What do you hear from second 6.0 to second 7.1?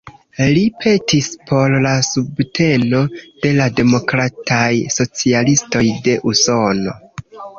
de Usono.